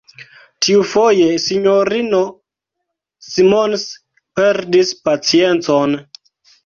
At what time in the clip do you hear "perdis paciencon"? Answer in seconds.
4.41-5.95